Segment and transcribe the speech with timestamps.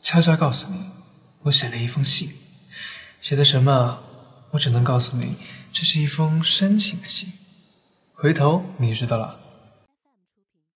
[0.00, 0.90] 悄悄告诉你，
[1.42, 2.32] 我写了一封信，
[3.20, 4.00] 写的什么
[4.52, 5.36] 我只能告诉你，
[5.72, 7.32] 这是一封深情的信，
[8.14, 9.40] 回头你知道了。